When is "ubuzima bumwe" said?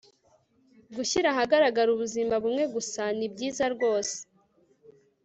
1.95-2.63